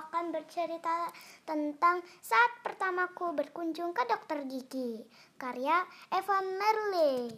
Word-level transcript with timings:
akan 0.00 0.32
bercerita 0.32 1.12
tentang 1.44 2.00
saat 2.24 2.52
pertamaku 2.64 3.36
berkunjung 3.36 3.92
ke 3.92 4.02
dokter 4.08 4.40
gigi. 4.48 5.04
Karya 5.36 5.84
Evan 6.12 6.56
Merle. 6.56 7.36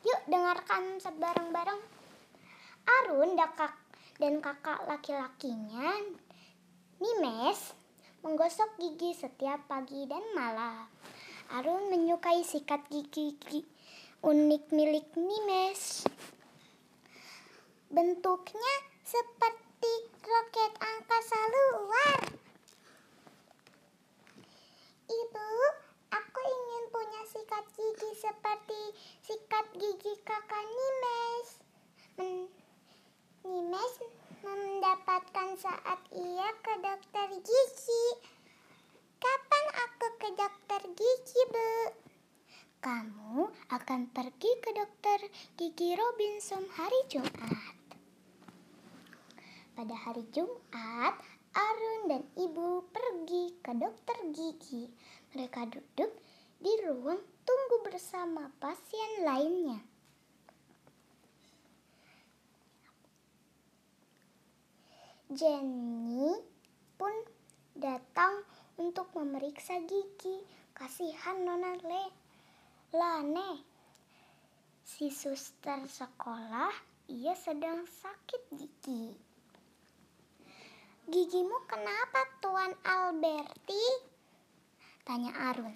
Yuk 0.00 0.20
dengarkan 0.32 0.96
sebarang-bareng. 1.04 1.80
Arun 3.04 3.36
dan 4.20 4.40
kakak 4.40 4.80
laki-lakinya, 4.88 5.96
Nimes, 7.00 7.76
menggosok 8.24 8.80
gigi 8.80 9.12
setiap 9.12 9.64
pagi 9.68 10.08
dan 10.08 10.24
malam. 10.32 10.88
Arun 11.52 11.92
menyukai 11.92 12.40
sikat 12.40 12.88
gigi, 12.88 13.36
gigi 13.36 13.60
unik 14.20 14.68
milik 14.76 15.08
Nimes. 15.16 16.04
Bentuknya 17.88 18.74
seperti 19.00 19.69
roket 20.30 20.72
angkasa 20.78 21.40
luar. 21.50 22.20
Ibu, 25.10 25.50
aku 26.14 26.40
ingin 26.46 26.84
punya 26.94 27.22
sikat 27.26 27.66
gigi 27.74 28.10
seperti 28.14 28.82
sikat 29.26 29.66
gigi 29.74 30.14
kakak 30.22 30.66
Nimes. 30.70 31.48
Men 32.14 32.46
Nimes 33.42 33.94
mendapatkan 34.46 35.50
saat 35.58 36.00
ia 36.14 36.48
ke 36.62 36.74
dokter 36.78 37.28
gigi. 37.42 38.04
Kapan 39.18 39.66
aku 39.82 40.06
ke 40.14 40.28
dokter 40.38 40.80
gigi, 40.94 41.40
Bu? 41.50 41.70
Kamu 42.80 43.50
akan 43.74 44.00
pergi 44.14 44.52
ke 44.62 44.70
dokter 44.78 45.26
gigi 45.58 45.98
Robinson 45.98 46.64
hari 46.78 47.02
Jumat. 47.10 47.79
Pada 49.80 49.96
hari 49.96 50.28
Jumat, 50.28 51.16
Arun 51.56 52.12
dan 52.12 52.20
ibu 52.36 52.84
pergi 52.92 53.48
ke 53.64 53.72
dokter 53.72 54.12
gigi. 54.28 54.84
Mereka 55.32 55.72
duduk 55.72 56.12
di 56.60 56.68
ruang 56.84 57.16
tunggu 57.48 57.88
bersama 57.88 58.52
pasien 58.60 59.24
lainnya. 59.24 59.80
Jenny 65.32 66.28
pun 67.00 67.16
datang 67.72 68.44
untuk 68.76 69.08
memeriksa 69.16 69.80
gigi. 69.88 70.44
Kasihan 70.76 71.40
Nona 71.40 71.72
Le. 71.80 72.04
Lane. 72.92 73.64
Si 74.84 75.08
suster 75.08 75.88
sekolah, 75.88 76.68
ia 77.08 77.32
sedang 77.32 77.88
sakit 77.88 78.60
gigi. 78.60 79.29
Gigimu 81.10 81.66
kenapa 81.66 82.22
Tuan 82.38 82.70
Alberti? 82.86 83.82
Tanya 85.02 85.34
Arun. 85.50 85.74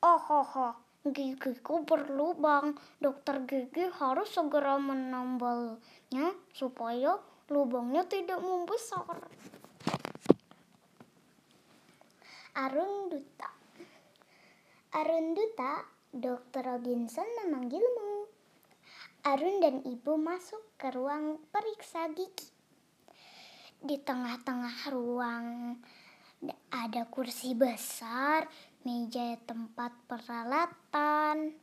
Oh, 0.00 0.16
ho, 0.16 0.40
ho. 0.40 0.68
gigiku 1.04 1.84
berlubang. 1.84 2.72
Dokter 3.04 3.44
gigi 3.44 3.84
harus 4.00 4.32
segera 4.32 4.80
menambalnya 4.80 6.32
supaya 6.56 7.20
lubangnya 7.52 8.08
tidak 8.08 8.40
membesar. 8.40 9.28
Arun 12.56 13.12
Duta 13.12 13.50
Arun 14.96 15.36
Duta, 15.36 15.84
Dokter 16.16 16.64
Robinson 16.64 17.28
memanggilmu. 17.44 18.24
Arun 19.28 19.60
dan 19.60 19.84
ibu 19.84 20.16
masuk 20.16 20.64
ke 20.80 20.88
ruang 20.96 21.44
periksa 21.52 22.08
gigi. 22.16 22.57
Di 23.78 23.94
tengah-tengah 24.02 24.90
ruang 24.90 25.78
ada 26.74 27.02
kursi 27.06 27.54
besar, 27.54 28.50
meja 28.82 29.38
tempat 29.46 29.94
peralatan. 30.10 31.54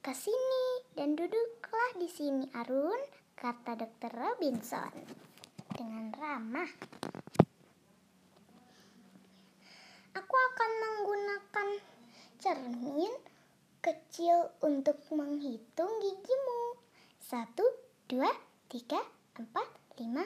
Ke 0.00 0.16
sini 0.16 0.88
dan 0.96 1.12
duduklah 1.12 2.00
di 2.00 2.08
sini 2.08 2.48
Arun, 2.56 2.96
kata 3.36 3.76
dokter 3.76 4.08
Robinson 4.16 4.92
dengan 5.76 6.08
ramah. 6.16 6.70
Aku 10.16 10.34
akan 10.40 10.70
menggunakan 10.80 11.68
cermin 12.40 13.12
kecil 13.84 14.56
untuk 14.64 14.96
menghitung 15.12 15.92
gigimu. 16.00 16.80
Satu, 17.20 17.68
dua, 18.08 18.32
tiga, 18.72 19.04
empat, 19.36 19.68
lima, 20.00 20.24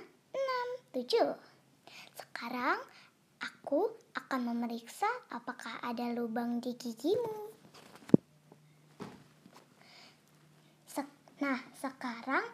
enam, 0.93 1.01
tujuh. 1.01 1.31
Sekarang 2.13 2.79
aku 3.41 3.89
akan 4.13 4.41
memeriksa 4.53 5.09
apakah 5.33 5.81
ada 5.81 6.13
lubang 6.13 6.61
di 6.61 6.77
gigimu. 6.77 7.49
nah, 11.43 11.59
sekarang 11.75 12.45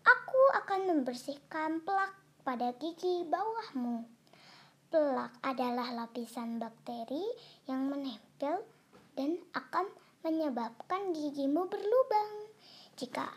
aku 0.00 0.42
akan 0.64 0.80
membersihkan 0.88 1.84
plak 1.84 2.16
pada 2.40 2.72
gigi 2.80 3.28
bawahmu. 3.28 4.08
Plak 4.88 5.36
adalah 5.44 5.92
lapisan 5.92 6.56
bakteri 6.56 7.20
yang 7.68 7.92
menempel 7.92 8.64
dan 9.12 9.36
akan 9.52 9.92
menyebabkan 10.24 11.12
gigimu 11.12 11.68
berlubang. 11.68 12.48
Jika 12.96 13.28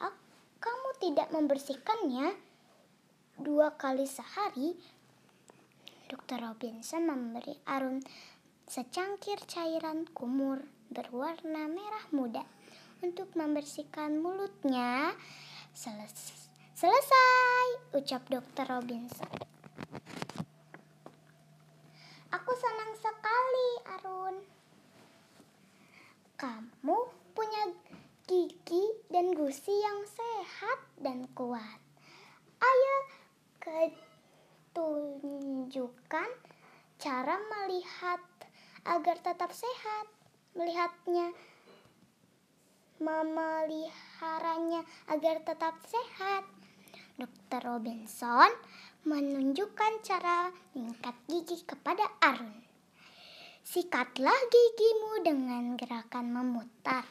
kamu 0.64 0.90
tidak 1.04 1.36
membersihkannya, 1.36 2.32
dua 3.44 3.76
kali 3.76 4.08
sehari, 4.08 4.72
Dr. 6.08 6.40
Robinson 6.40 7.04
memberi 7.04 7.60
Arun 7.68 8.00
secangkir 8.64 9.44
cairan 9.44 10.08
kumur 10.16 10.64
berwarna 10.88 11.68
merah 11.68 12.08
muda 12.16 12.48
untuk 13.04 13.36
membersihkan 13.36 14.24
mulutnya. 14.24 15.12
Seles 15.76 16.48
selesai, 16.72 17.66
ucap 18.00 18.24
Dr. 18.32 18.80
Robinson. 18.80 19.36
Aku 22.32 22.52
senang 22.56 22.94
sekali, 22.96 23.70
Arun. 24.00 24.36
Kamu 26.40 26.98
punya 27.36 27.64
gigi 28.24 28.86
dan 29.12 29.36
gusi 29.36 29.76
yang 29.84 30.02
sehat 30.08 30.80
dan 31.04 31.28
kuat. 31.36 31.80
Ayo 32.64 32.96
ketunjukkan 34.74 36.30
cara 37.00 37.36
melihat 37.40 38.20
agar 38.84 39.16
tetap 39.24 39.56
sehat. 39.56 40.12
Melihatnya 40.54 41.32
memeliharanya 43.00 44.86
agar 45.10 45.42
tetap 45.42 45.80
sehat. 45.88 46.44
Dokter 47.16 47.64
Robinson 47.64 48.52
menunjukkan 49.08 50.04
cara 50.04 50.52
mengikat 50.76 51.16
gigi 51.32 51.64
kepada 51.64 52.04
Arun. 52.22 52.62
Sikatlah 53.64 54.38
gigimu 54.52 55.24
dengan 55.24 55.80
gerakan 55.80 56.36
memutar. 56.36 57.08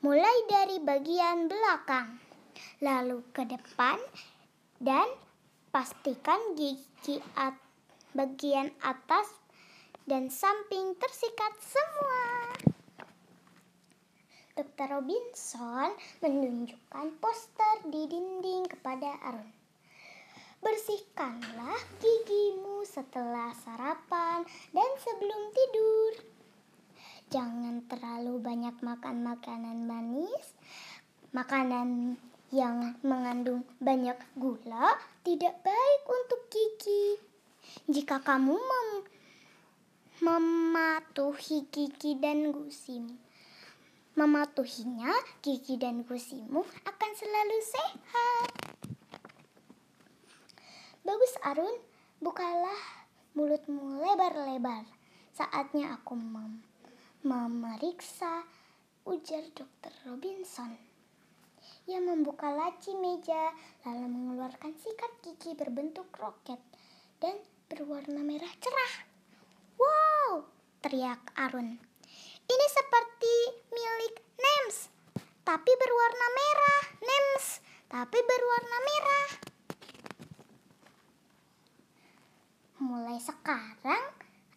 Mulai 0.00 0.48
dari 0.48 0.80
bagian 0.80 1.52
belakang, 1.52 2.16
lalu 2.80 3.20
ke 3.36 3.44
depan 3.44 4.00
dan 4.80 5.04
pastikan 5.68 6.40
gigi 6.56 7.20
at 7.36 7.54
bagian 8.16 8.72
atas 8.80 9.28
dan 10.08 10.32
samping 10.32 10.96
tersikat 10.96 11.52
semua. 11.60 12.24
Dr. 14.56 14.98
Robinson 14.98 15.94
menunjukkan 16.24 17.06
poster 17.22 17.76
di 17.86 18.08
dinding 18.08 18.66
kepada 18.66 19.14
Arun. 19.30 19.52
Bersihkanlah 20.60 21.80
gigimu 22.00 22.84
setelah 22.84 23.56
sarapan 23.56 24.44
dan 24.76 24.90
sebelum 25.00 25.42
tidur. 25.54 26.12
Jangan 27.30 27.86
terlalu 27.88 28.42
banyak 28.42 28.76
makan 28.84 29.22
makanan 29.24 29.86
manis, 29.86 30.52
makanan 31.32 32.18
yang 32.50 32.98
mengandung 33.06 33.62
banyak 33.78 34.18
gula 34.34 34.98
tidak 35.22 35.62
baik 35.62 36.02
untuk 36.10 36.50
gigi. 36.50 37.14
Jika 37.86 38.18
kamu 38.18 38.58
mem 38.58 38.88
mematuhi 40.20 41.64
gigi 41.70 42.18
dan 42.18 42.50
gusimu, 42.50 43.14
mematuhinya, 44.18 45.14
gigi 45.40 45.78
dan 45.78 46.02
gusimu 46.02 46.66
akan 46.84 47.10
selalu 47.14 47.58
sehat. 47.62 48.50
Bagus 51.06 51.32
Arun, 51.46 51.72
bukalah 52.18 53.06
mulutmu 53.32 54.02
lebar-lebar. 54.02 54.84
Saatnya 55.32 55.96
aku 55.96 56.18
mem 56.18 56.66
memeriksa, 57.22 58.42
ujar 59.06 59.46
dokter 59.54 59.94
Robinson. 60.04 60.89
Ia 61.90 61.98
membuka 61.98 62.52
laci 62.54 62.94
meja, 62.94 63.50
lalu 63.82 64.06
mengeluarkan 64.06 64.76
sikat 64.78 65.12
gigi 65.24 65.58
berbentuk 65.58 66.06
roket 66.20 66.60
dan 67.18 67.34
berwarna 67.66 68.22
merah 68.22 68.52
cerah. 68.62 68.94
Wow, 69.80 70.46
teriak 70.84 71.20
Arun. 71.34 71.80
Ini 72.50 72.66
seperti 72.70 73.36
milik 73.70 74.22
Nems, 74.38 74.90
tapi 75.42 75.72
berwarna 75.74 76.26
merah. 76.30 76.82
Nems, 77.02 77.46
tapi 77.90 78.18
berwarna 78.22 78.78
merah. 78.86 79.28
Mulai 82.80 83.18
sekarang, 83.18 84.04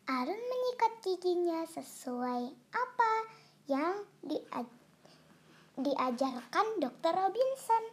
Arun 0.05 0.41
menyikat 0.41 0.93
giginya 1.01 1.65
sesuai 1.69 2.51
apa 2.75 3.11
yang 3.71 4.03
diajarkan 5.77 6.81
Dr. 6.81 7.13
Robinson. 7.13 7.83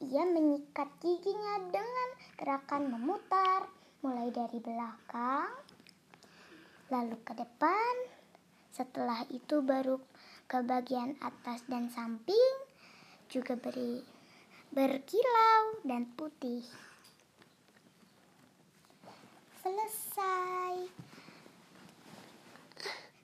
Ia 0.00 0.24
menyikat 0.24 0.88
giginya 1.04 1.60
dengan 1.68 2.08
gerakan 2.40 2.88
memutar, 2.88 3.68
mulai 4.00 4.32
dari 4.32 4.56
belakang, 4.56 5.52
lalu 6.88 7.16
ke 7.20 7.36
depan. 7.36 7.94
Setelah 8.72 9.28
itu 9.28 9.60
baru 9.60 10.00
ke 10.48 10.64
bagian 10.64 11.20
atas 11.20 11.60
dan 11.68 11.92
samping, 11.92 12.54
juga 13.28 13.60
beri 13.60 14.00
berkilau 14.72 15.84
dan 15.84 16.08
putih. 16.16 16.64
Selesai. 19.60 20.88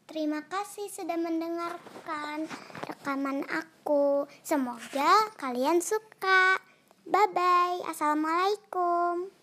Terima 0.06 0.44
kasih 0.46 0.86
sudah 0.92 1.18
mendengarkan 1.18 2.46
rekaman 3.06 3.46
aku. 3.46 4.26
Semoga 4.42 5.30
kalian 5.38 5.78
suka. 5.78 6.58
Bye 7.06 7.30
bye. 7.30 7.86
Assalamualaikum. 7.86 9.35